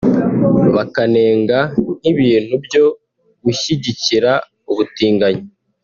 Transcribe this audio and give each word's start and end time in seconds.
bakanenga 0.75 1.59
nk’ibintu 2.01 2.55
byo 2.65 2.85
gushyigikira 3.43 4.31
ubutinganyi 4.71 5.45